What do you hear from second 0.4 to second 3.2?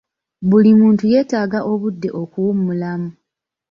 Buli muntu yeetaaga budde okuwummulamu.